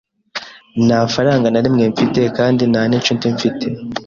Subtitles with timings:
[0.85, 3.65] Nta faranga na rimwe mfite kandi nta n'inshuti mfite.